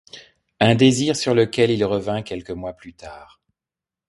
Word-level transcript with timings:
Un 0.59 0.73
désir 0.73 1.15
sur 1.15 1.35
lequel 1.35 1.69
il 1.69 1.85
revint 1.85 2.23
quelques 2.23 2.49
mois 2.49 2.73
plus 2.73 2.95
tard. 2.95 3.39